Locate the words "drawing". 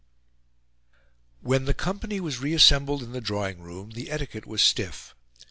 3.21-3.61